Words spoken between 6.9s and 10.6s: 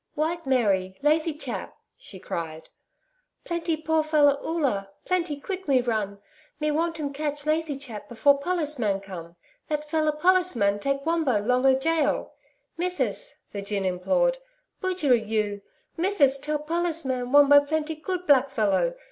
'em catch Lathy chap before pollis man come. That feller pollis